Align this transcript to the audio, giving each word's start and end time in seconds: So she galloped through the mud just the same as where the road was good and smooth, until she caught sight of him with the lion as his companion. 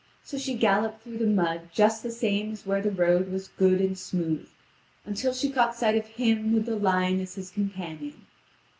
So 0.23 0.35
she 0.39 0.55
galloped 0.55 1.03
through 1.03 1.19
the 1.19 1.27
mud 1.27 1.69
just 1.71 2.01
the 2.01 2.09
same 2.09 2.53
as 2.53 2.65
where 2.65 2.81
the 2.81 2.89
road 2.89 3.29
was 3.31 3.49
good 3.49 3.79
and 3.79 3.95
smooth, 3.95 4.49
until 5.05 5.31
she 5.31 5.51
caught 5.51 5.75
sight 5.75 5.95
of 5.95 6.07
him 6.07 6.53
with 6.53 6.65
the 6.65 6.75
lion 6.75 7.19
as 7.19 7.35
his 7.35 7.51
companion. 7.51 8.25